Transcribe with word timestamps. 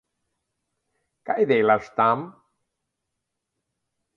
Kaj 1.29 1.35
delaš 1.51 1.91
tam? 2.01 2.25